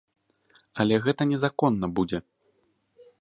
[0.83, 2.19] Але гэта незаконна будзе.